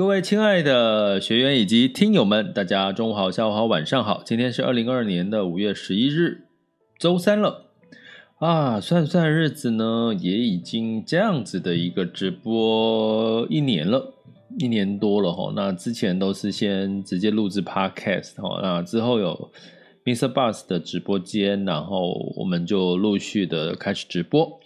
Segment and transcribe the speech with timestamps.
[0.00, 4.22] 各位亲爱的学员以及听友们，大家中午好、下午好、晚上好。
[4.24, 6.44] 今天是二零二二年的五月十一日，
[6.98, 7.66] 周三了
[8.38, 8.80] 啊！
[8.80, 14.14] 算算日子呢，也已经这样子的一个直播一年了，
[14.58, 15.52] 一年多了哈。
[15.54, 19.50] 那之前都是先直接录制 Podcast 哈，那之后有
[20.06, 20.32] Mr.
[20.32, 24.58] Bus 的直播间，然后我们就陆续的开始直播。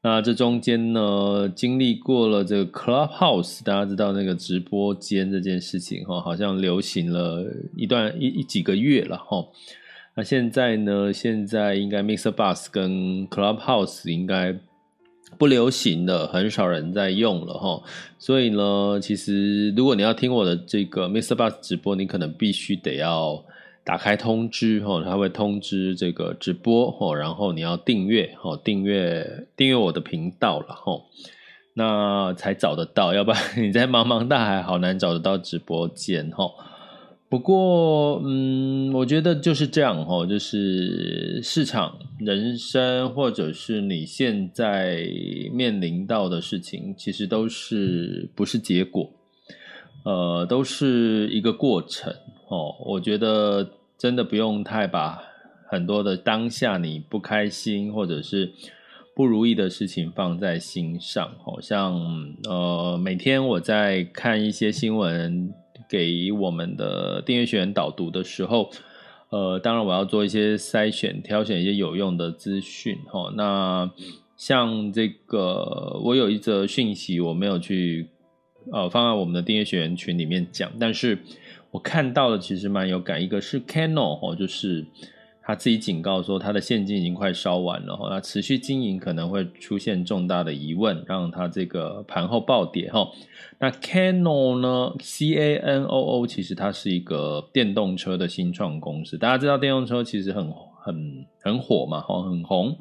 [0.00, 7.44] 那这中间呢，经历过了这个 Clubhouse，大家知道那个直播间这件事情哈，好像流行了
[7.76, 9.44] 一段一一几个月了哈。
[10.14, 14.56] 那现在呢，现在应该 Mixer Bus 跟 Clubhouse 应该
[15.36, 17.82] 不流行了，很少人在用了哈。
[18.18, 23.44] 所以呢，其实如果你要听我的这个 Mixer Bus 直播，你可能必须得要。
[23.88, 31.00] 打开通知哈，它会通知这个直播哈，然后你要订阅哈，订阅订阅我的频道了哈，
[31.72, 36.44] 那才找得到，要不然你在茫茫大海好难找得到直播间哈。
[37.30, 45.02] 不过嗯，我觉得就是这样哈，就是市场、人生或者是你现在
[45.50, 49.10] 面临到的事情，其实都是不是结果，
[50.04, 52.12] 呃，都是一个过程
[52.48, 52.74] 哦。
[52.84, 53.66] 我觉得。
[53.98, 55.20] 真的不用太把
[55.66, 58.52] 很多的当下你不开心或者是
[59.14, 62.00] 不如意的事情放在心上，好像
[62.44, 65.52] 呃每天我在看一些新闻
[65.90, 68.70] 给我们的订阅学员导读的时候，
[69.30, 73.32] 呃，当然我要做一些筛选，挑选一些有用的资讯，哈。
[73.34, 73.90] 那
[74.36, 78.08] 像这个，我有一则讯息我没有去
[78.70, 81.18] 呃放在我们的订阅学员群里面讲，但是。
[81.70, 84.86] 我看到的其实蛮有感，一个是 Canon 哦，就是
[85.42, 93.08] 他自己警告说他的现金已经快烧完了哈，那持续经营可能会出现重大的疑问，让他这个盘后暴跌哈。
[93.58, 100.50] 那 Canon 呢，C A N O O，其实它是一个电动车的新创公司，大家知道电动车其实很
[100.80, 102.78] 很很火嘛，哈，很红。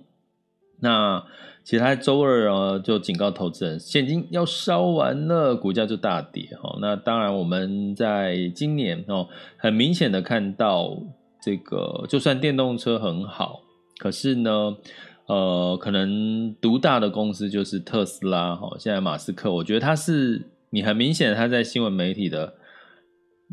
[0.80, 1.24] 那
[1.64, 6.78] 其实他周二啊就警告投资人，现金要烧完了，股价就大跌哈。
[6.80, 9.28] 那当然，我们在今年哦，
[9.58, 10.98] 很明显的看到
[11.42, 13.62] 这个，就算电动车很好，
[13.98, 14.78] 可是呢，
[15.26, 18.78] 呃，可能独大的公司就是特斯拉哈。
[18.80, 22.54] 现在马斯克，我觉得他是你很明显他在新闻媒体的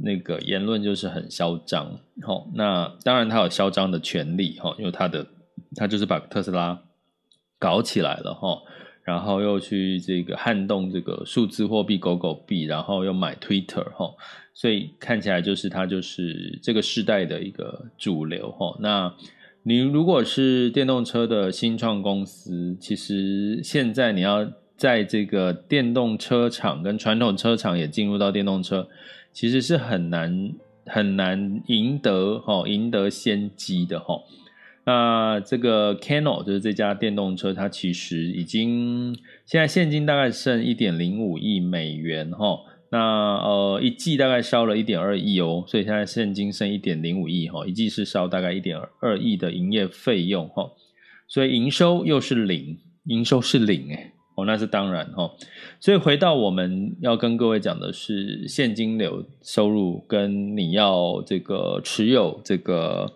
[0.05, 1.87] 那个言论就是很嚣张
[2.23, 2.45] 哈。
[2.55, 5.27] 那当然他有嚣张的权利哈，因为他的
[5.75, 6.79] 他就是把特斯拉。
[7.65, 8.61] 搞起来了哈，
[9.05, 14.13] 然后又去这个撼动这个数字货币狗狗币，然后又买 Twitter 哈，
[14.53, 18.77] 所以看起来就是它就是这个时代的一个主流哈。
[18.81, 19.15] 那
[19.63, 24.47] 你如果是电动车的新创公司，其实现在你要
[24.77, 28.87] 在这个电动车厂跟传统车厂也进入到电动车，
[29.33, 30.53] 其实是很难
[30.85, 34.21] 很难赢得哈，赢得先机的哈。
[34.87, 39.17] 那这个 Canon 就是这家电动车，它其实已经
[39.47, 42.59] 现在现金大概剩一点零五亿美元哈。
[42.91, 42.99] 那
[43.39, 50.71] 呃一季大概烧了一点二亿哦，所以现在现金剩一点零五亿哈，一季是烧大概一点二亿的营业费用哈。
[51.27, 52.77] 所以营收又是零，
[53.07, 55.31] 营收是零诶哦，那是当然哈。
[55.81, 63.11] 所以回到我们要跟各位讲的是现金流收入跟你要这个持有这个。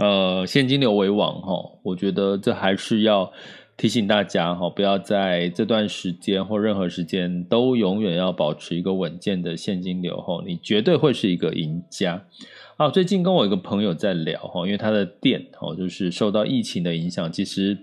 [0.00, 3.30] 呃，现金流为王哈，我觉得这还是要
[3.76, 12.24] 提醒大家哈，不要在这段时间或任何时间都永远要保持一个稳健的现金流哈，你绝对会是一个赢家
[12.78, 17.76] 啊，最近跟我一个朋友在聊哈，因为他的店哦，就是受到疫情的影响，其实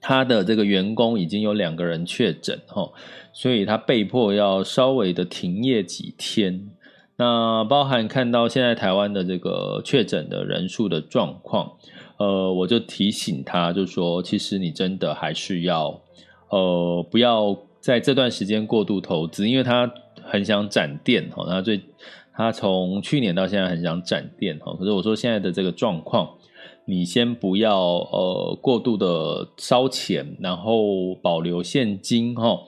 [0.00, 2.90] 他的这个员工已经有两个人确诊哈，
[3.34, 6.70] 所以他被迫要稍微的停业几天。
[7.16, 11.72] 那包含看到现在台湾的这个确诊的人数的状况，
[12.16, 16.00] 呃，我就提醒他，就说其实你真的还是要
[16.48, 21.80] 呃，不要在这段时间过度投资，因为他很想展店哈，他最。
[22.36, 26.28] 他从去年到现在很想展店哈，可是我说现在的这个状况，
[26.84, 32.58] 你先不要呃过度的烧钱，然后保留现金哈。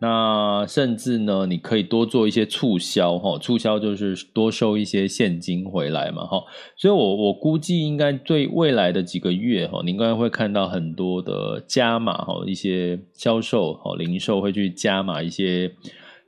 [0.00, 6.42] 那甚至呢，你可以多做一些促销哈，促销就是多收一些现金回来嘛哈。
[6.76, 15.72] 所以我我估计应该对未来的几个月哈，你应该会看到很多的加码哈，一些销售哈，零售会去加码一些。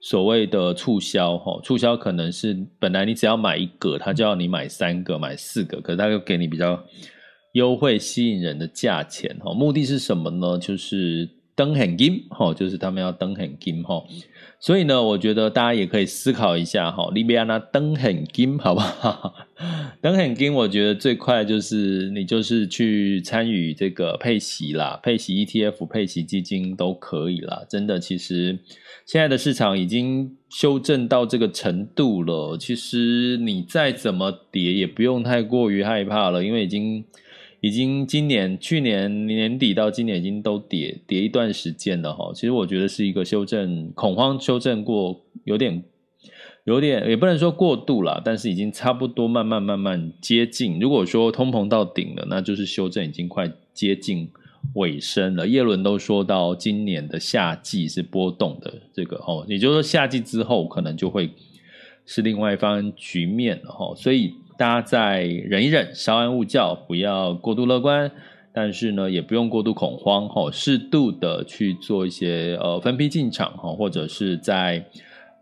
[0.03, 6.83] 所谓的促销，哈，促销可能是本来你只要买一个，他就要你买三个、买四个，可是他又给你比较
[7.53, 10.57] 优惠、吸引人的价钱，哈，目的是什么呢？
[10.57, 11.29] 就是
[11.61, 14.03] 登很金，哈，就是他们要登很金，哈。
[14.59, 19.35] 所以呢，我觉得大家也可以思考一下哈，利比亚那登很金好不好？
[20.01, 27.63] 登很金，我觉得最快就是你就是去参与这个配息啦，配息 ETF、配息基金都可以啦。
[27.69, 28.59] 真的，其实
[29.05, 37.05] 现在的市场已经修正到这个程度了，其实你再怎么跌也不用太过于害怕了，因为已经。
[37.61, 45.83] 已经今年去年年底到今年已经都跌跌一段时间了哈，其实我觉得是一个修正恐慌修正过有点
[46.65, 50.79] 有点也不能说过度了，但是已经差不多慢慢慢慢接近。
[50.81, 54.31] 如果说通膨到顶了，那就是修正已经快接近
[54.75, 55.47] 尾声了。
[55.47, 61.31] 叶伦都说到今年的夏季是波动的这个哦，也就是说夏季之后可能就会
[62.07, 64.33] 是另外一番局面了哈，所以。
[64.61, 68.13] 大家再忍一忍，稍安勿躁，不要过度乐观，
[68.53, 74.85] 但是呢，也不用过度恐慌，哈，适度的去做一些呃分批进场，哈，或者是在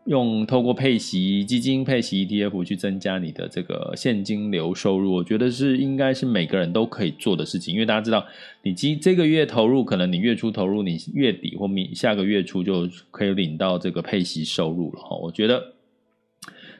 [0.04, 8.24] 用透过配息基金、配息 ETF 去增加你的这个现金流收入，我觉得是应该是每个人都可以做的事情，因为大家知道，
[8.62, 15.72] 你今这个月投入，可能你月初投入，你月底或明下个月初就可以领到这个配息收入了，哈，我觉得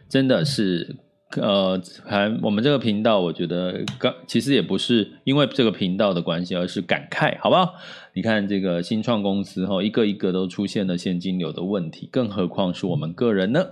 [0.08, 0.94] 真的是。
[1.36, 7.74] 呃，还我们这个频道，我觉得刚其实也不是因为这个频道的关系，而是感慨，好不好？
[8.14, 13.66] 你看这个新创公司哈，一个一个都出现了现金流的问题，更何况是我们个人呢？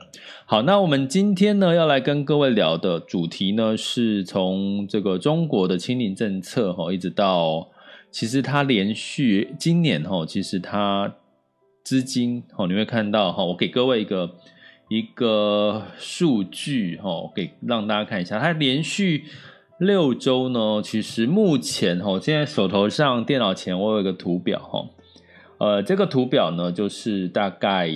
[0.44, 7.70] 好，那我们今天呢要来跟各位聊的主题呢，是从这个中国的清零政策哈，一直到
[8.11, 11.14] 其实它连续今年哈，其实它
[11.82, 14.35] 资金哈，你会看到哈，我给各位一个。
[14.88, 19.25] 一个数据哈，给让大家看一下，它连续
[19.79, 24.87] 六周呢，其实目前哈，现在手头上电脑前我有一个图表哈，
[25.59, 27.91] 呃，这个图表呢，就是大概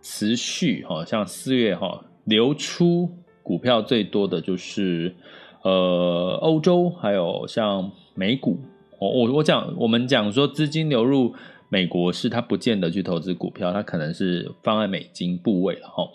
[0.00, 3.10] 持续哈，像四月哈流出
[3.42, 5.16] 股票最多的就是
[5.62, 8.60] 呃欧洲，还有像美股，
[9.00, 11.34] 我我我讲我们讲说资金流入
[11.68, 16.08] 美国是它不见得去投资股票，它可能是放在美金部位了哈。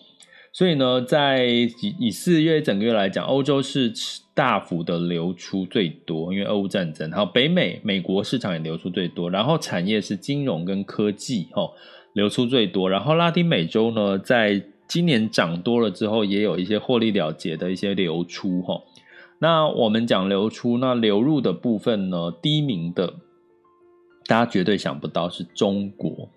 [0.51, 1.47] 所以呢，在
[1.99, 3.91] 以四月整个月来讲，欧洲是
[4.35, 7.11] 大幅的流出最多，因为俄乌战争。
[7.11, 11.71] 还有北美美国市场也流出最多，然后产业是金融跟科技，哈，
[12.13, 12.87] 流出最多。
[12.87, 18.79] 然后拉丁美洲呢，在今年涨多了之后，也有一些获利了结的一些流出，哈。
[19.39, 23.15] 那我们讲流出，那流入的部分呢，第一名的，
[24.25, 26.29] 大家绝对想不到是中国，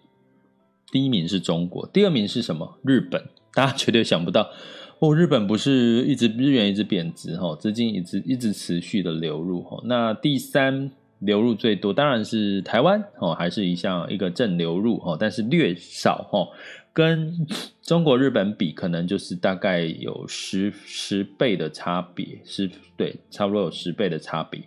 [0.90, 2.78] 第一名是中国，第二名是什么？
[2.83, 3.23] 日本。
[3.55, 4.50] 大家绝对想不到
[4.99, 9.81] 哦，日本不是一直日元一直贬值哈，资金一直一直持续的流入哈。
[9.87, 10.90] 那第三
[11.21, 16.47] 流入最多当然是台湾哦，还是一项一个正流入哈，但是略少哈，
[16.93, 17.47] 跟
[17.81, 24.61] 中国日本比，可能就是大概有十十倍的差别，是对，差不多有十倍的差别。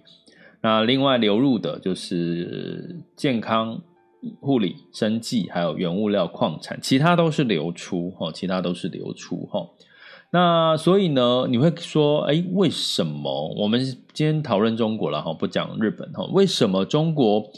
[0.61, 3.81] 那另外流入的就是健康。
[4.41, 9.65] 护理、生计，还有原物料、矿产，其他都是流出哈，其他都是流出哈。
[10.31, 16.25] 那所以呢，你会说，哎，为什么我们今天讨论中国了哈，不讲日本哈？
[16.33, 17.49] 为什么中国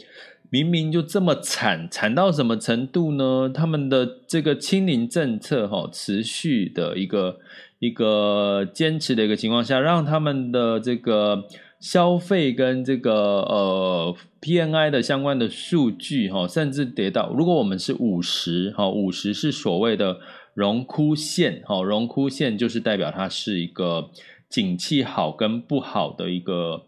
[0.50, 3.50] 明明就这么惨，惨到什么程度呢？
[3.52, 7.40] 他们的这个清零政策哈，持续的一个
[7.80, 11.42] 一个坚持的一个情况下，让他们的这个。
[11.82, 20.18] 消费跟这个呃 PNI 的相关的数据哈，甚至跌到，如果我们是五十哈，五十是所谓的
[20.54, 24.10] 荣枯线哈，荣枯线就是代表它是一个
[24.48, 26.82] 景气好跟不好的一个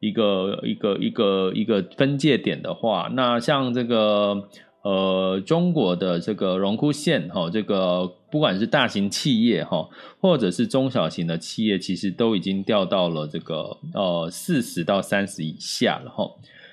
[0.00, 4.48] 一个一个一个一个分界点的话，那像这个
[4.82, 9.88] 呃中国的这个荣枯线哈，这个不管是大型企业哈，
[10.20, 16.30] 或者是中小型的企业，其实都已经掉到了这个呃四十到三十以下了哈。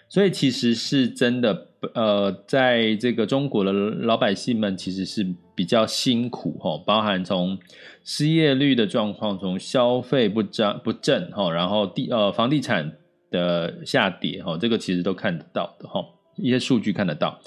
[0.09, 7.59] 所以其实是真的，呃，在这个中国的老百姓们其实是比较辛苦哈，包含从
[8.05, 12.93] 失业率的状况，从消费不涨不振哈，然后地呃房地产
[13.29, 16.01] 的下跌哈，这个其实都看得到的哈，
[16.37, 17.37] 一些数据看得到。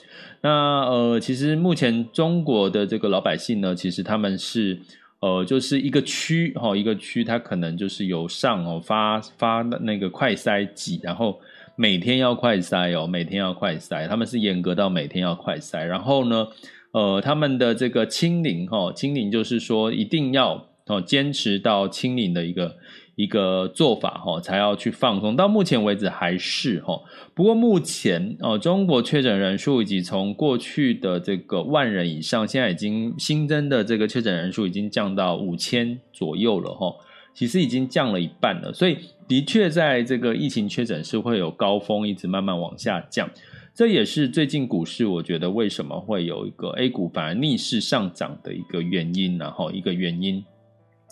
[0.42, 0.50] 那
[0.88, 4.78] 呃，其实目前中国的这个老百姓呢，其实他们是
[5.20, 11.40] 呃，就是一个区哈，一个区它可能就是由上哦发发那个快筛剂，然后。
[11.76, 15.82] 每天要快筛哦，每天要快筛，他们是严格到每天要快筛。
[15.82, 16.47] 然后呢，
[16.92, 22.76] 呃，他们的这个清零哈，清零就是说一定要哦坚持到清零的一个
[23.17, 25.37] 一个做法哈，才要去放松。
[25.37, 27.00] 到目前为止还是哈，
[27.35, 36.95] 不过目前哦，中国确诊人数以及从过去的这个万人以上，现在已经新增的这个确诊人数已经降到五千左右了哈。
[37.33, 38.99] 其实已经降了一半了，所以
[39.29, 43.31] 的确在这个疫情确诊是会有高峰，一直慢慢往下降。
[43.73, 50.45] 这也是最近股市我觉得为什么会有一个 A 股反而逆势上涨的一个原因，然后一个原因。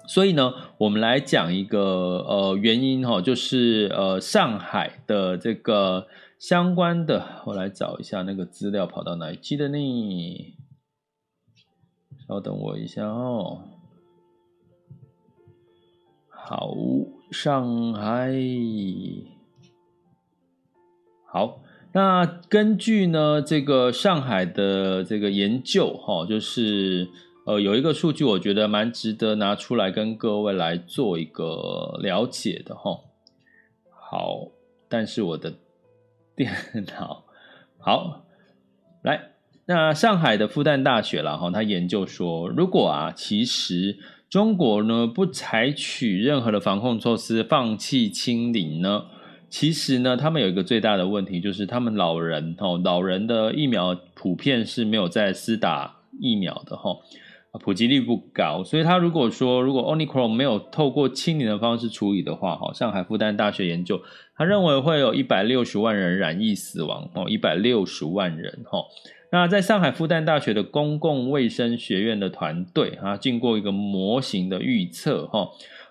[0.09, 1.81] 所以呢，我们来讲一个
[2.27, 10.55] 呃原因哈，就是呃上海的这个相关的，我来找一下那个资料跑到哪里去的呢？
[12.27, 13.65] 稍等我一下哦。
[16.31, 16.75] 好，
[17.31, 18.33] 上海。
[21.31, 21.61] 好，
[21.93, 27.11] 那根据呢这个上海的这个研究，哈，就是
[27.49, 33.01] 呃有一个数据，我觉得蛮值得拿出来跟各位来做一个了解的，哈。
[33.91, 34.49] 好，
[34.87, 35.55] 但是我的
[36.37, 36.53] 电
[36.99, 37.25] 脑
[37.79, 38.27] 好
[39.01, 39.31] 来，
[39.65, 43.97] 那上海的复旦大学了，哈，他研究说，如果啊，其实。
[44.29, 49.07] 中国呢，不采取任何的防控措施，放弃清零呢？
[49.49, 56.99] 其实呢，他们有一个最大的问题，就是他们老人哦，老人的疫苗普遍是没有在施打疫苗的哈，
[57.65, 58.63] 普及率不高。
[58.63, 64.01] 所以他如果说，如果 Omicron 没有透过清零的方式处理的话，哈，上海复旦大学研究，
[64.37, 68.81] 他认为会有一百六十万人染疫死亡哦，一百六十万人哈。
[69.31, 75.49] 那在上海复旦大学的公共卫生学院的团队啊，经过一个模型的预测哈，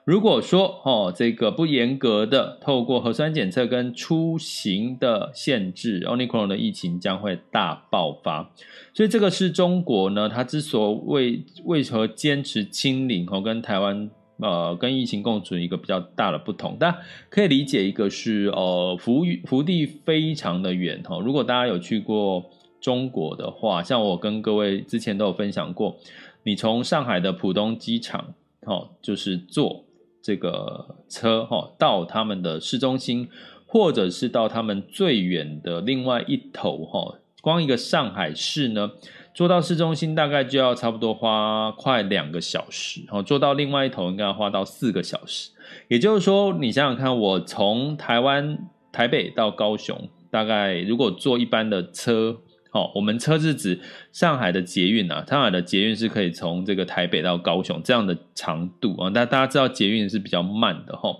[0.07, 8.49] 如果说哦这个不严格的透过核酸检测跟出行的限制，Omicron 的疫情将会大爆发。
[8.93, 16.77] 所以这个是中国呢，它之所谓为何坚持清零哦，跟台湾呃跟疫情共存一个比较大的不同。
[16.77, 16.99] 大家
[17.29, 22.45] 可以理解一个是呃福福地非常的远哈，如果大家有去过。
[22.79, 25.97] 中国的话，像我跟各位之前都有分享过，
[26.43, 28.35] 你从上海的浦东机场，
[28.65, 29.83] 哦，就是坐
[30.27, 33.29] 这个车，哈，到他们的市中心，
[33.65, 38.91] 或者是到他们最远的另外一头，哈，光一个上海市呢，
[39.33, 45.51] 坐到市中心大概就要差不多花快两个小时，然哦，坐到另外一头应该要花到四个小时。
[45.87, 52.39] 也就是说，你想想看，我从台湾台北到高雄，大概如果坐一般的车。
[52.71, 53.79] 哦，我们车是指
[54.11, 61.15] 上海的捷运啊，上海的捷运是可以从这个台北到高雄这样的长度啊，但大家知道捷运是比较慢的哈，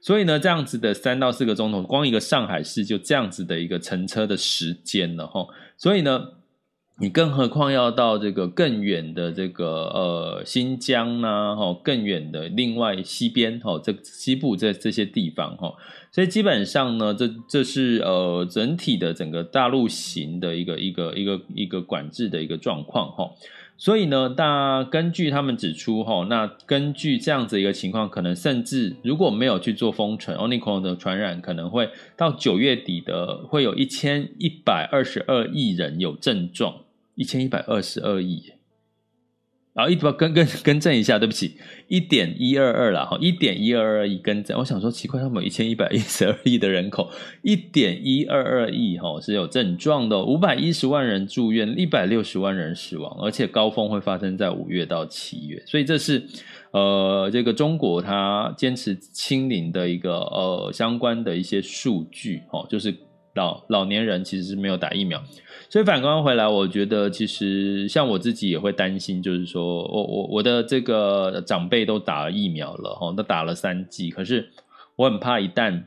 [0.00, 6.28] 所以呢，这样子的三到四个钟头，光一个上海市就这样子的一个乘车的时间了哈，所以呢。
[7.00, 15.74] 你更何况要到这个更远的这个呃新疆呐，哈，更远的另外西边哈，这西部这这些地方哈，
[16.12, 23.30] 所以基本上呢，这这是呃整体的整个大陆型的一个一个一个一个管制的一个状况哈。
[23.78, 36.74] 所以呢，大根据他们指出哈，那根据这样子一个情况，可能甚至如果没有去做封城，Omicron 的传染可能会到九月底的会有一千一百二十二亿人有症状。
[37.20, 38.54] 一千一百二十二亿，
[39.74, 44.58] 然后一不更更更正一下，对不起，一点一二二啦，哈，一点一二二亿更正。
[44.58, 47.10] 我想说奇怪，他们有一千一百一十二亿的人口，
[47.42, 56.24] 一点一二二亿哈是有症状的，五百一十万人住院，一百六十万人死亡，而且高峰会发生在五月到七月，所以这是
[56.70, 62.94] 呃这个中国它坚持清零的一个呃相关的一些数据哈，就是。
[63.34, 65.22] 老老年人其实是没有打疫苗。
[65.68, 74.50] 所以反观回来，我觉得其实像我自己也会担心，就是说我我我的这个长辈都打了疫苗了，哈，都打了三剂，可是
[74.96, 75.84] 我很怕一旦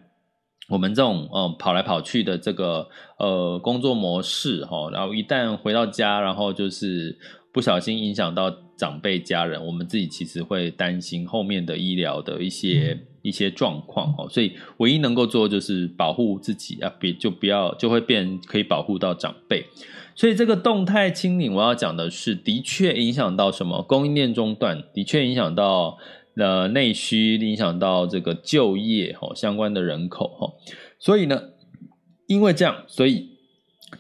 [0.69, 7.17] 我们这种嗯跑来跑去的这个呃工作模式，哈，然后一旦回到家，然后就是
[7.51, 12.97] 不小心影响到长辈家人，我们自己其实会担心后面的医疗的一些。
[13.23, 19.65] 一些状况哦，所以唯一能够做就是保护自己啊，别就不要就会变可以保护到长辈。
[20.13, 25.97] 所以这个动态清零，我要讲的是，的确影响到什么供应链中断，的确影响到
[26.35, 30.53] 呃内需，影响到这个就业哦相关的人口哦。
[30.99, 31.41] 所以呢，
[32.27, 33.29] 因为这样，所以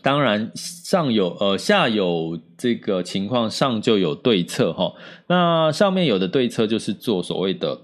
[0.01, 4.93] 当然上有呃下有这个情况，上就有对策哈。
[5.27, 7.79] 那上面有的对策就是做所谓的。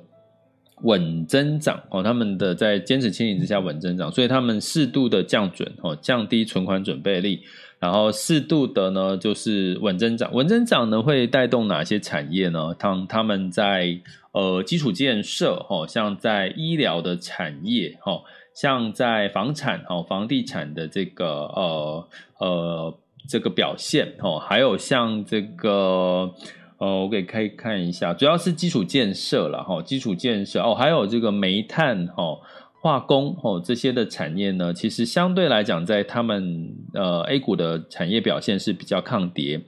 [0.83, 7.39] 稳增长哦，他们的在坚持清零之下稳增长，所以他们适度的降准哦，降低存款准备率，
[7.79, 10.33] 然后适度的呢就是稳增长。
[10.33, 12.73] 稳增长呢会带动哪些产业呢？
[12.79, 13.99] 当他们在
[14.31, 18.21] 呃基础建设哦，像在医疗的产业哦，
[18.53, 22.07] 像在房产哦，房地产的这个呃
[22.39, 26.33] 呃这个表现哦，还有像这个。
[26.79, 32.37] 哦，我给可以看一下，主要是基础建设了哈，基础建设哦，还有这个煤炭哈、
[32.81, 39.61] 化工哦这些的产业呢，其实相对来讲，在他们呃 A 股的产业表现是比较抗跌。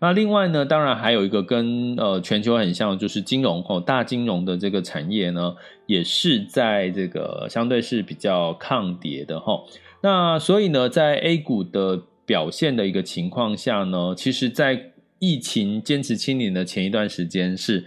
[0.00, 5.56] 那另外呢，当然还有一个跟呃全球很像，就是金融哦，大金融的这个产业呢，
[5.86, 9.58] 也是在这个相对是比较抗跌的哈。
[10.02, 17.84] 那所以呢，在 A 股的表现的一个情况下呢，其实，在疫情坚持清零的前一段时间是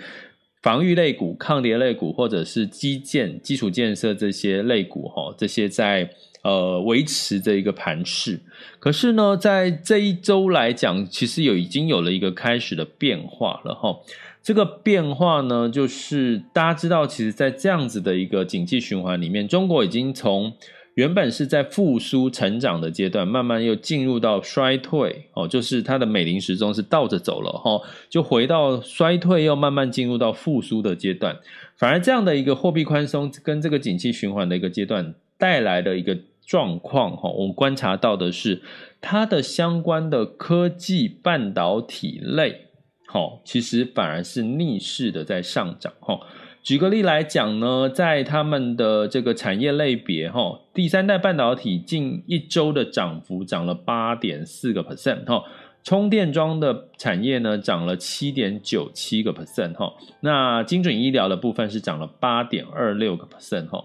[0.62, 6.10] 防御类股、抗跌类股，或者是基建、基础建设这些类股，哈，这些在
[6.44, 8.40] 呃维持这一个盘势。
[8.80, 14.00] 可是呢，在这一周来讲，其实有已经有了一个开始的变化了，哈。
[14.44, 20.52] 这个变化呢，就是大家知道，其实，在这样子的一个景气循环里面，中国已经从
[21.02, 31.40] 原本是在复苏成长的阶段，慢慢又进入到衰退哦，就是它的美林时钟是倒着走了哈，就回到衰退，又慢慢进入到复苏的阶段。
[31.76, 38.62] 反而这样的一个货币宽松跟这个景气循环的一个阶段带来的一个状况哈，我们观察到的是
[39.02, 42.68] 它的相关的科技半导体类，
[43.08, 46.20] 好，其实反而是逆势的在上涨哈。
[46.64, 55.44] 举个例来讲呢，在他们的这个产业类别，哈，第三代半导体近一周的涨幅涨了八点四个 percent，哈，
[55.84, 63.84] 充电桩的产业呢涨了七点九七个 percent，哈，那精准医疗的部分是涨了八点二六个 percent，哈，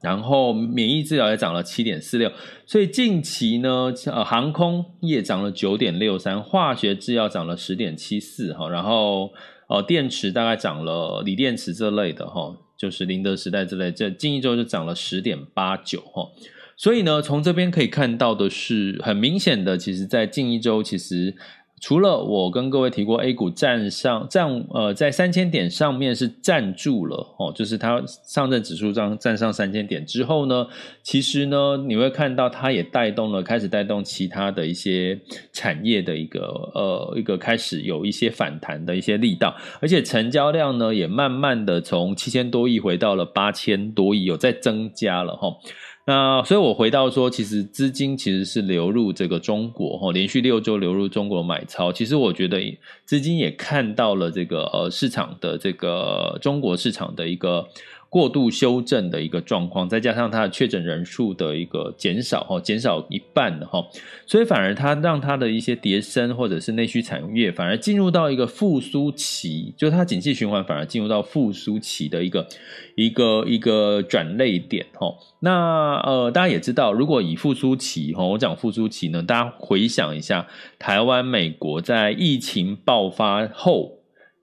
[0.00, 2.32] 然后免疫治疗也涨了七点四六，
[2.64, 9.34] 所以近期呢，呃，航空业涨了九点六三，化学制药涨了十点七四，哈，然后。
[9.70, 16.28] 呃，电池大概涨了，锂电池这类的哈，就是宁德时代之类，这近一周就涨了十点八九哈。
[16.76, 21.36] 所以呢，从这边可以看到的是，很明显的，其实在近一周，其实。
[21.80, 30.66] 除了我跟各位提过，A 股站上站呃，在三千点上面是站住了哦，就是它上证指数上站上三千点之后呢，
[31.02, 35.18] 其实呢你会看到它也带动了，开始带动其他的一些
[35.54, 36.40] 产业的一个
[36.74, 45.56] 呃一个开始有一些反弹的一些力道，而且成交量呢也慢慢的从七千多亿回到了八千多亿，有在增加了哈。
[46.06, 51.92] 那所以，我回到说，其实资金其实是流入这个中国，哈，连续六周流入中国买超。
[51.92, 57.68] 其实我觉得，资金也看到了这个呃市场的这个中国市场的一个。
[58.10, 63.86] 过度修正的一个状况，再加上它的确诊人数的一个减少，哈，减少一半，哈，
[64.26, 72.48] 所以反而它让它的一些跌深或者是内需产业反而进入到一个复苏期，就它景气循环反而进入到复苏期的一个
[72.96, 75.14] 一个一个转捩点，哈。
[75.38, 80.48] 那呃，大家也知道，如果以复苏期，哈，我讲复苏期呢，大家回想一下，
[80.80, 83.99] 台湾、美国在疫情爆发后。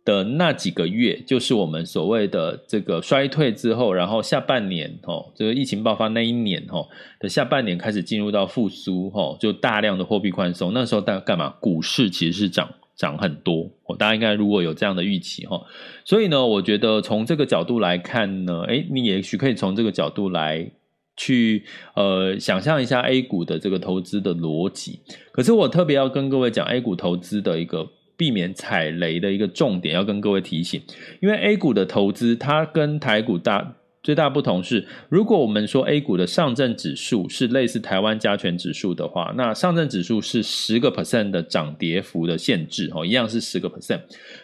[0.08, 6.88] 的那几个月，就是我们所谓的这个衰退之后，然后下半年哦，这个疫情爆发那一年哦
[7.20, 11.50] 的下半年开始进入到复苏哦，就大量的货币宽松，那时候大家干嘛？
[11.60, 15.62] 股市其实是涨涨很多，大家应该如果有这样的预期哈，
[16.06, 20.72] 所以呢，我觉得从这个角度来看呢，诶，你也许可以从这个角度来
[21.18, 21.66] 去
[21.96, 25.02] 呃想象一下 A 股的这个投资的逻辑。
[25.34, 27.90] 可是我特别要跟各位讲 A 股投资的一个。
[28.18, 30.82] 避免踩雷的一个重点，要跟各位提醒，
[31.22, 44.00] 因为 A 股的投资，它跟台股大最大不同是，如果我们说 A 股的上证指数是类似台湾加权指数的话，那上证指数是十个 percent 的涨跌幅的限制哦，一样是十个 percent。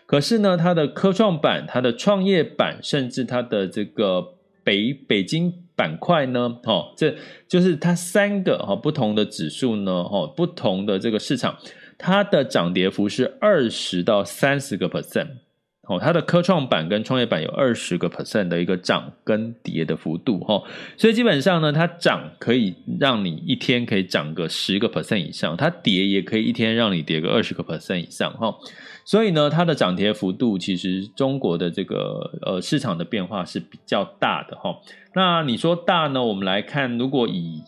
[0.05, 4.33] 可是呢，它的科创板、它的创业板，甚至它的这个
[4.65, 7.15] 北北京板块呢，哦，这
[7.47, 11.57] 就是它三个哈不同的指数呢，哦，不同的这个市场，
[12.03, 15.27] 它的涨跌幅是二十到三十个 percent。
[15.87, 20.63] 哦，它的科创板跟创业板有二十个 percent 的一个涨跟跌的幅度，哈，
[20.95, 28.55] 所以基本上呢，它涨可以让你一天可以涨个十个 percent 以上，它跌也可以一天让你跌个二十个 percent 以上，哈，
[29.05, 34.77] 所以呢，它的涨跌幅度其实中国的这个呃市场的变化是比较大的，哈。
[35.13, 36.23] 那你说大呢？
[36.23, 37.61] 我们来看，如果以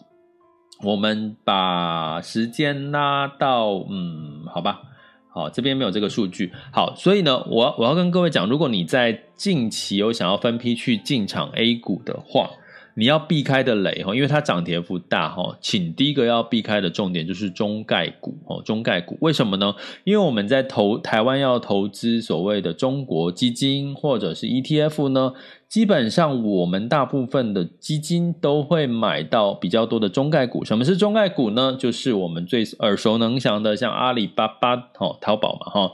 [0.83, 4.81] 我们把时间拉到，嗯，好吧。
[5.29, 6.53] 好，这边没有这个数据。
[6.71, 12.49] 好，所以呢，我我要跟各位讲，如果你在近期有想要分批去进场 A 股的话，
[12.93, 19.75] 你要避开的雷哈，因为它涨跌幅大哈，请第一个要避开的重点就是中概股哦，中概股为什么呢？
[20.05, 25.33] 因为我们在投台湾要投资所谓的中国基金或者是 ETF 呢，
[25.75, 30.63] 基本上我们大部分的基金都会买到比较多的中概股。
[30.63, 31.75] 什么是中概股呢？
[31.77, 35.91] 就是我们最耳熟能详的，像阿里巴巴哦，淘宝嘛哈。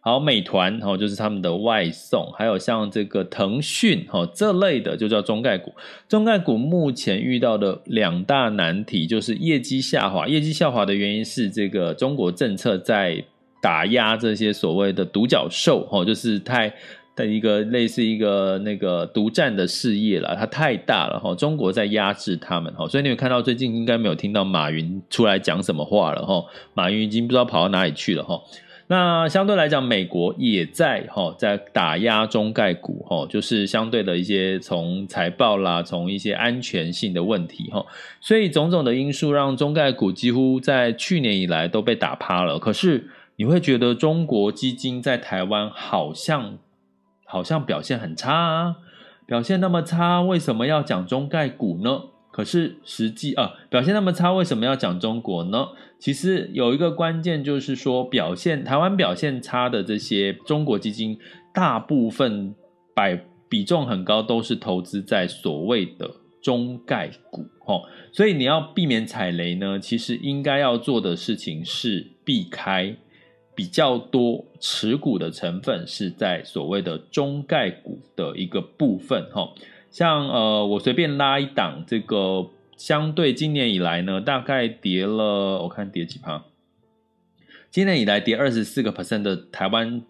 [0.00, 5.74] 好，美团哦，就是他们的外送，还有像这个腾讯哦这类的，就叫中概股。
[6.08, 13.22] 中概股目前遇到的两大难题就是业绩下滑，业绩下滑的原因是这个中国政策在
[13.60, 16.72] 打压这些所谓的独角兽哦，就是太
[17.26, 28.40] 的一个类似一个那个独占的事业了，它太大了哈，中国在压制他们哈，所以你有看到最近应该没有听到马云出来讲什么话了哈，马云已经不知道跑到哪里去了哈。
[28.90, 37.84] 那相对来讲，美国也在哈在打压中概股哈，就是相对的一些从财报啦，从一些安全性的问题哈，
[38.18, 42.58] 所以种种的因素让中概股几乎在去年以来都被打趴了。
[42.58, 46.56] 可是你会觉得中国基金在台湾好像
[47.28, 48.76] 好像表现很差啊，
[49.26, 52.00] 表现那么差，为什么要讲中概股呢？
[52.32, 55.66] 可是实际啊，表现那么差，为什么要讲中国呢？
[55.98, 61.18] 其实有一个关键就是说，表现台湾表现差的这些中国基金，
[61.52, 62.54] 大部分
[62.94, 66.08] 百比重很高，都是投资在所谓的
[66.40, 67.82] 中概股哦。
[68.12, 72.96] 所以你要避免踩雷呢，其实应该要做的事情是避开
[73.58, 79.52] 比较多持股的成分是在所谓的中概股的一个部分哈。
[79.90, 86.44] 像呃，我随便拉一档，这个相对今年以来呢，大概跌了，我看跌几趴。
[87.68, 90.02] 今年以来跌二十四个 percent 的台湾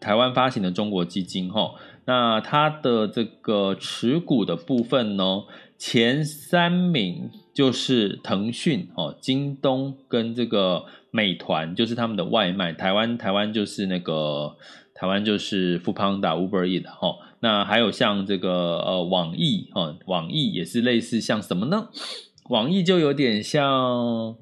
[0.00, 1.74] 台湾发行的中国基金哈，
[2.06, 5.42] 那它的这个持股的部分呢，
[5.76, 12.74] 前三名就是腾讯哦、京东跟这个美团，就是他们的外卖。
[12.74, 14.56] 台湾台湾就是那个
[14.92, 17.16] 台湾就是 Foodpanda Uber Eats 哈。
[17.40, 18.50] 那还有像这个
[18.80, 21.88] 呃网易哈，网易也是类似像什么呢？
[22.50, 24.36] 网易就有点像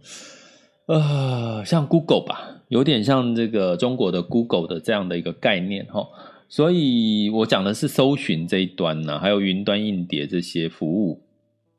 [0.87, 6.08] 呃像 Google 吧，有点像这个中国的 Google 的这样的一个概念哈。
[6.48, 11.22] 所以我讲的是搜寻这一端呢，还有云端硬碟这些服务，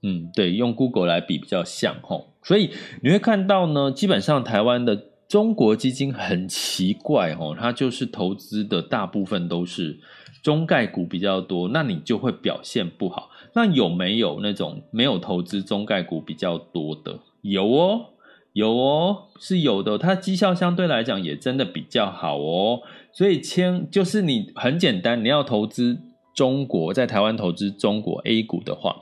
[0.03, 2.21] 嗯，对，用 Google 来比比较像哈。
[2.45, 2.69] 所以
[3.03, 4.95] 你会看到呢，基本上台湾的
[5.27, 9.99] 中国基金很奇怪哦，它就是投资的大部分都是。
[10.43, 13.31] 中概股比较多，那你就会表现不好。
[13.53, 17.19] 那有没有那种没有投资中概股比较多的？
[17.41, 18.09] 有哦，
[18.53, 19.97] 有哦，是有的。
[19.97, 22.81] 它绩效相对来讲也真的比较好哦。
[23.11, 25.97] 所以千就是你很简单，你要投资
[26.35, 28.97] 中国，在台湾投资中国 A 股的话，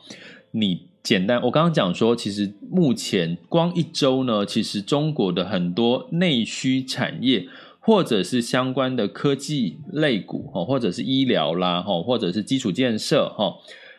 [0.52, 1.40] 你简单。
[1.44, 7.48] 我刚刚讲说，其实目前光一周呢，其实中国的很多内需产业。
[7.86, 13.56] 或者是相关的科技类股，或者是医疗啦，哈或者是基础建设，哈，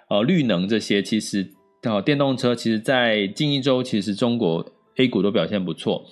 [0.09, 1.47] 呃，绿能这些，其实，
[2.03, 4.65] 电动车，其实，在近一周，其实中国
[4.97, 6.07] A 股都表现不错。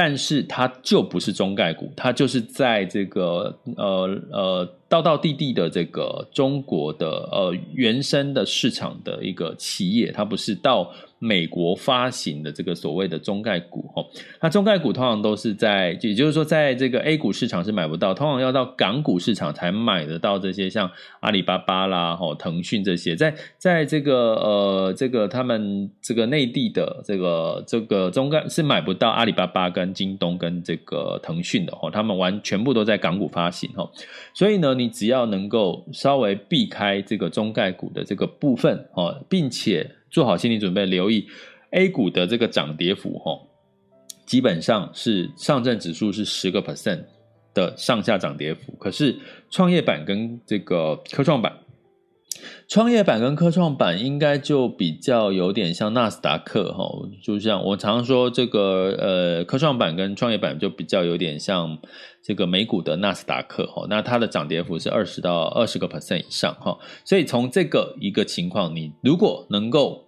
[0.00, 14.02] 但是它就不是中概股，它就是在这个呃呃道道地地的这个中国的呃原生的市场的一个企业，它不是到美国发行的这个所谓的中概股哈。
[14.40, 29.88] 那中概股通常都是在，也就是说，在这个 A 股市场是买不到，通常要到港股市场才买得到这些，像阿里巴巴啦、哈腾讯这些，在在这个呃这个他们这个内地的这个这个中概是买不到阿里巴巴跟。
[29.98, 33.90] 京东跟这个腾讯的哈，他们完全部都在港股发行哈，
[34.32, 41.26] 所以呢，你只要能够稍微避开这个中概股的这个部分哦，并且做好心理准备，留意
[41.70, 43.40] A 股的这个涨跌幅哦，
[44.26, 47.04] 基本上是上证指数是十个 percent
[47.54, 49.18] 的上下涨跌幅，可是
[49.50, 51.52] 创业板跟这个科创板。
[52.68, 56.86] 创业板跟科创板应该就比较有点像纳斯达克哈，
[57.22, 61.78] 就像我常说这个呃，科创板跟创业板就比较有点像
[62.22, 70.04] 这个美股的纳斯达克哈，那它的涨跌幅是二十到二十个 percent 以上哈，所以从这个一个情况，你如果能够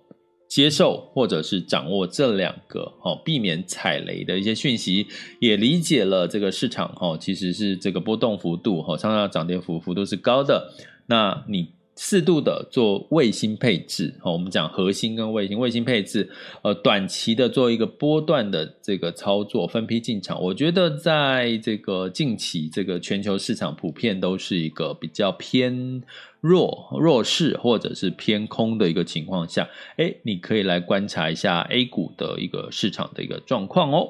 [0.48, 5.08] 接受或者是掌握这两个哈，避免踩雷的一些讯息，
[5.40, 10.72] 也理解了这个市场哈，其实是这个波动幅度哈，上下涨跌幅幅度是高的，
[11.06, 11.70] 那你。
[12.02, 16.30] 适度的做卫星配置，我们讲核心跟卫星，卫星配置，
[16.62, 20.42] 呃，短期的做一个波段的这个操作，分批进场。
[20.42, 26.02] 我觉得在这个近期，这个全球市场普遍都是一个比较偏
[26.40, 34.08] 弱弱势或者是偏空的一个情况下，诶，你可以来观察一下 A 股的一个市场的一个状况哦。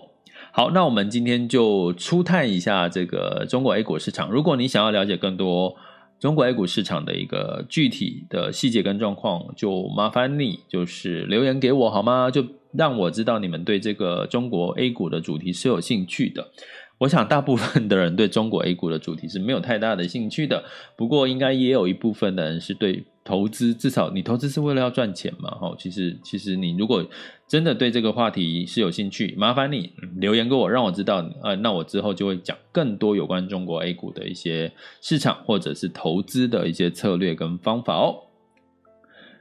[0.53, 4.31] 好，那我们今天就初探一下这个中国 A 股市场。
[4.31, 5.75] 如果你想要了解更多，
[6.21, 12.31] 中国 A 股市场的一个具体的细节跟状况，就麻烦你就是留言给我好吗？
[12.31, 16.51] 就让我知道你们对这个中国 A 股的主题是有兴趣的。
[16.99, 20.63] 我想大部分的人对中国 A 股的主题是没有太大的兴趣的，
[20.95, 25.77] 不过应该也有一部分的人是对投资，至少你投资是为了要赚钱嘛，哦。
[25.79, 27.07] 其实，其实你如果
[27.47, 38.25] 真的对这个话题是有兴趣，麻烦你留言给我，让我知道，呃，那我之后就会讲更多有关中国 A 股的一些市场或者是投资的一些策略跟方法哦。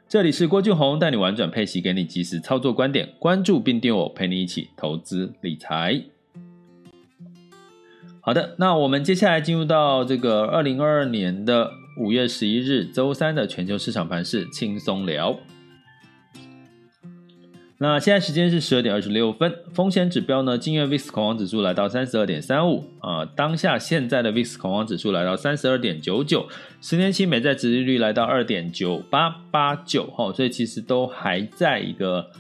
[0.08, 6.02] 这里是郭俊宏带你玩转配息，给你及时操作观点，关注并订阅我，陪你一起投资理财。
[8.22, 15.38] 好的，那我们接下来进入到这个二零二二年的五月十一日周三的全球市场盘势轻松聊。
[17.78, 26.48] 那现在时间是十二点二十六分，风险指标呢，今日 VIX 恐慌指数来到三十二点三五啊，当下现在的 VIX 恐慌指数来到三十二点九九，
[26.82, 32.32] 十年期美债殖利率来到二点九八八九哈，所以其实都还在一个。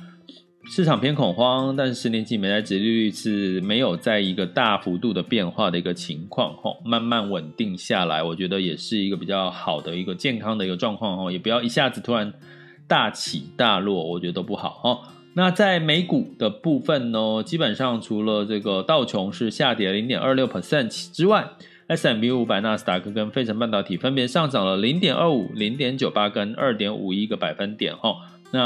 [0.71, 12.31] 市场偏恐慌，但是十年期美债殖利率是没有在一个大幅度的变化的一个情况，吼，慢慢稳定下来，我觉得也是一个比较好的一个健康的一个状况，吼，也不要一下子突然
[12.87, 14.99] 大起大落，我觉得都不好，吼。
[15.33, 21.49] 那在美股的部分呢，基本上除了这个道琼是下跌零点二六 percent 之外
[21.87, 28.17] ，S M B 五百、纳斯达克跟费城半导体分别上涨了零点二五、零点九八跟二点五一个百分点，吼。
[28.51, 28.59] 那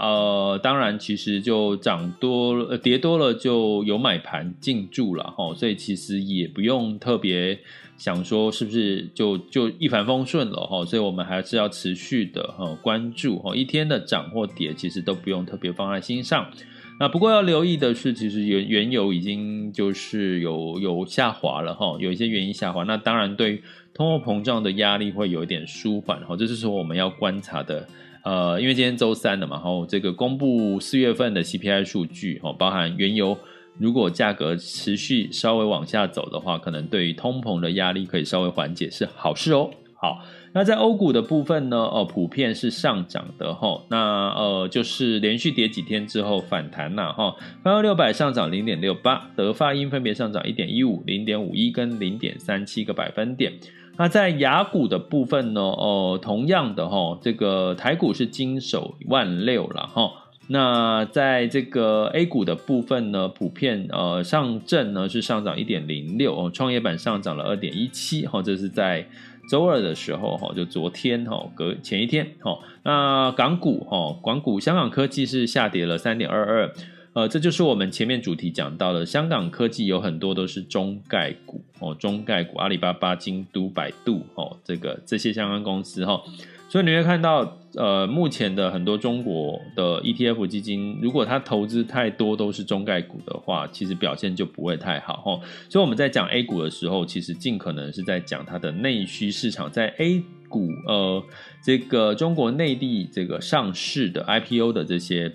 [0.00, 7.58] 呃，当然，其实就涨多了，跌多了就有买盘进驻了哈，所以其实也不用特别
[7.98, 16.50] 想说是不是就就一帆风顺了哈，所以我们还是要持续的哈关注哈，一天的涨或跌其实都不用特别放在心上。
[16.98, 23.60] 那不过要留意的是，其实原原油已经就是有有下滑了哈，有一些原因下滑，那当然对
[23.92, 27.86] 通货膨胀的压力会有一点舒缓哈，这是说我们要观察的。
[28.26, 33.38] 呃，因为今天周三了嘛，然后这个公布四月份的 CPI 数据，哦，包含原油，
[33.78, 39.70] 如果价格持续稍微往下走的话，可能对于通膨的压力可以稍微缓解，是好事哦。
[39.94, 53.52] 好，那在欧股的部分呢，哦，普遍是上涨的哈，那呃，就是连续跌几天之后反弹了，哈，标六百上涨零点六八，德发英分别上涨一点一五、零点五一跟零点三七个百分点。
[53.98, 55.60] 那在雅股的部分呢？
[55.60, 60.12] 哦，同样的哈，这个台股是金手万六了哈。
[60.48, 69.08] 那在这个 A 股的部分呢，普遍呃上证呢是上涨一点零六哦，创业板上涨了二点一七哈，这是在
[69.50, 72.58] 周二的时候哈，就昨天哈，隔前一天哈。
[72.84, 76.72] 那港股哈，港股香港科技是下跌了三点二二。
[77.16, 86.20] 呃，这就是我们前面主题讲到的，香港科技有很多都是中概股哦，中概股，阿里巴巴、京都、百度哦，这个这些相关公司哈、哦，
[86.68, 95.40] 所以你会看到，呃，目前的很多中国的 ETF 基金，如果它投资太多都是中概股的话，其实表现就不会太好哈、哦。
[95.70, 101.24] 所以我们在讲 A 股的时候，其实尽可能是在讲它的内需市场，在 A 股呃，
[101.64, 105.32] 这个中国内地这个上市的 IPO 的这些。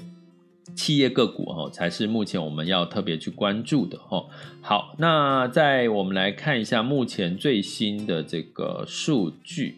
[0.75, 4.25] 企业个股哈，才是目前我们要特别去关注的哈。
[4.61, 9.75] 好，那再我们来看一下目前最新的这个数据。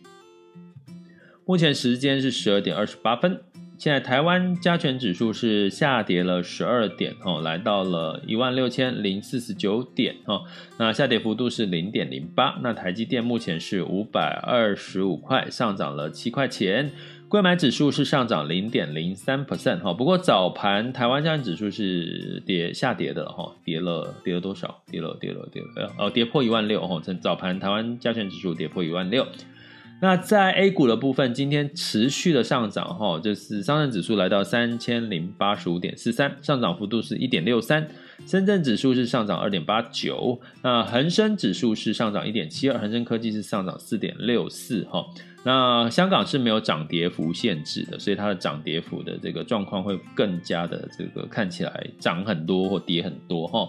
[1.45, 3.41] 目前时间是十二点二十八分。
[3.75, 10.43] 现在台湾加权指数是下跌了十二点哦，来到了一万六千零四十九点哦，
[10.77, 12.57] 那下跌幅度是零点零八。
[12.61, 16.91] 那台积电目前是五百二十五块，上涨了七块钱。
[17.33, 24.83] 购买指数是上涨零点零三 percent 哈，不过早盘台湾加权指数是跌下跌的哈，跌了跌了多少？
[24.91, 29.25] 跌了跌了跌了，呃跌破一万六哈，早盘台湾加权指数跌破一万六。
[29.99, 37.81] 那在 A 股的部分，今天持续的上涨哈，就是上证指数来到三千零八十五点四三，上涨幅度是一点六三；
[38.27, 45.03] 深圳指数是上涨二点八九，那恒生指数是上涨一点七二，恒生科技是上涨四点六四哈。
[45.43, 53.67] 那香港是没有涨跌幅限制的，所以它的涨跌幅的这个状况会更加的这个看起来涨很多或跌很多哈。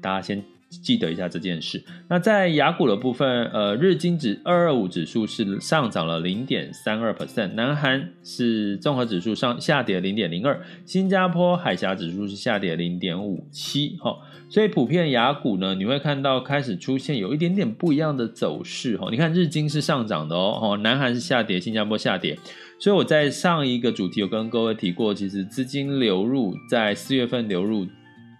[0.00, 0.44] 大家先。
[0.82, 1.82] 记得一下这件事。
[2.08, 14.16] 那在雅股的部分，呃，日经指二二五指数是上涨了零点三二 percent，南韩是综合指数上下跌零点零二，新加坡海峡指数是下跌零点五七，哈，
[14.48, 22.38] 所以普遍雅股呢，你会看到开始出现有一点点不一样的走势，哈，你看日经是上涨的哦，哈，南韩是下跌，新加坡下跌，
[22.78, 27.86] 所以我在上一个主题有跟各位提过，其实资金流入在四月份流入。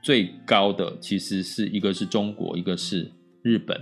[0.07, 3.11] 最高的其实是一个是中国，一个是
[3.43, 3.77] 日本，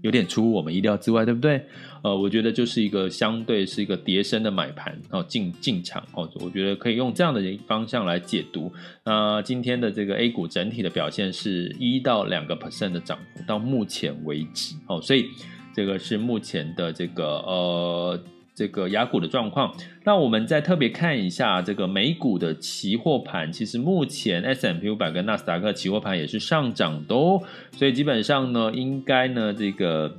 [0.00, 1.60] 有点出乎我们意料之外，对不对？
[2.04, 8.72] 呃，我觉得就是一个相对是一个跌升的买盘哦，进进场哦，我觉得可以用这样的方向来解读。
[9.04, 15.30] 那今天的这个 A 股整体的表现是一到两个 percent 的涨幅，到目前为止哦，所以
[15.74, 18.20] 这个是目前的这个呃。
[18.56, 23.52] 这个雅股的状况，那我们再特别看一下这个美股的期货盘。
[23.52, 27.42] 其实目前 S M P 五百跟纳斯达克期货盘也是上涨的哦，
[27.72, 30.16] 所以基本上呢，应该呢这个。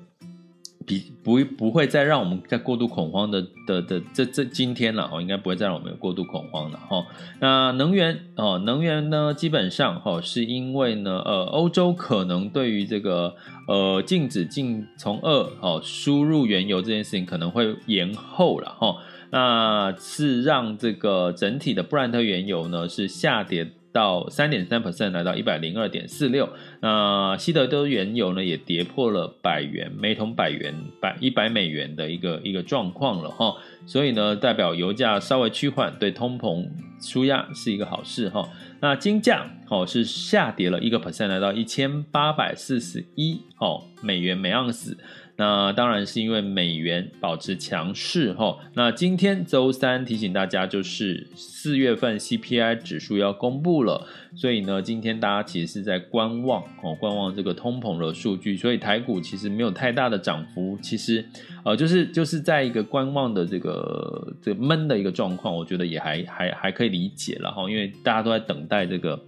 [0.88, 7.06] 比不不会再让我们再过度恐慌的的的这这今天了哦，应该不会再让我们有过度恐慌了哈。
[7.41, 13.36] 那能源哦，能源呢，基本上哈是因为呢，呃，欧洲可能对于这个
[13.67, 18.95] 呃禁止进从二哦输入原油这件事情可能会延后了哈。
[19.30, 23.73] 那是让这个整体的布兰特原油呢是下跌。
[23.98, 26.48] 到三点三 percent，来到一百零二点四六。
[26.82, 33.56] 那西德州原油呢，也跌破了百元每桶百元百一百美元的一个一个状况了哈。
[33.88, 36.70] 所以呢，代表油价稍微趋缓，对通膨
[37.02, 38.48] 纾压是一个好事哈。
[38.80, 44.96] 那金价哦是下跌了一个 percent，来到一千八百四十一哦美元每盎司。
[45.39, 48.58] 那当然是因为美元保持强势哈。
[48.73, 58.58] 那今天周三提醒大家，就是四月份 CPI 指数要公布了，所以呢，今天大家其实是在观望哦，观望这个通膨的数据。
[58.58, 61.23] 所以台股其实没有太大的涨幅，其实
[61.63, 69.23] 呃，就是就是在一个观望的这个这个闷的一个状况，我觉得也还还还可以理解了哈，因为大家都在等待这个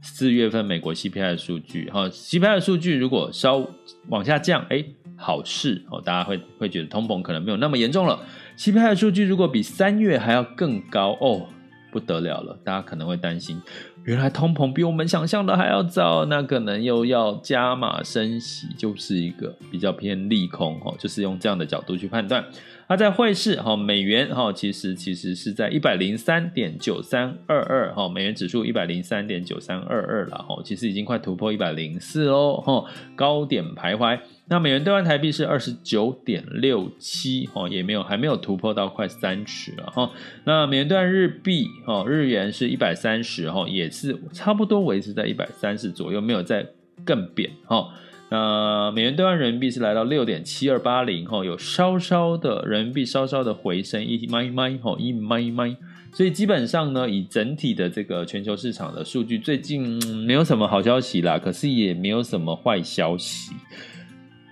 [0.00, 3.68] 四月份美国 CPI 的数据哈，CPI 的数据如果稍
[4.08, 4.82] 往下降，哎。
[5.20, 8.18] 好事哦，大家会会觉得通膨可能没有那么严重了。
[8.56, 11.46] CPI 的数据如果比三月还要更高哦，
[11.92, 13.60] 不得了了，大家可能会担心，
[14.04, 22.44] 原来通膨比我们想象的还要早，那可能又要加码升息，就是一个比较偏利空哦，就是用这样的角度去判断。
[22.88, 34.18] 那在汇市哈，美元哈，其实其实是在一百零三点九三二二哈，美元指数一百零三点九三二二了哈，其实已经快突破一百零四喽哈，高点徘徊。
[34.50, 40.10] 那美元兑换台币是二十九点六七哦，也没有还没有突破到快三十了哈。
[40.42, 46.66] 那美元兑换日币哦，日元是一百三十哈，也是差不多维持在一百三十左右，没有再
[47.04, 47.90] 更贬哈。
[48.28, 55.76] 那美元兑换人民币是来到六点七二八零哈，有稍稍的人民币稍稍的回升一麦麦哈一麦麦，
[56.12, 63.52] 所以基本上呢，以整体的这个全球市场的数据，最近没有什么好消息啦，可是也没有什么坏消息。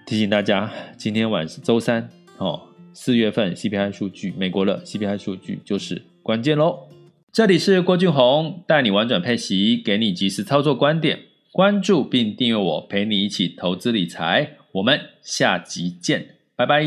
[0.08, 2.58] 提醒大家，今天晚上周三哦，
[2.94, 6.88] 四月份 CPI 数据，美国的 CPI 数据就是关键喽。
[7.30, 11.18] 这里是郭俊宏，带你玩转配息，给你及时操作观点。
[11.52, 14.56] 关注并订阅我，陪你一起投资理财。
[14.72, 16.82] 我们下集见，拜拜。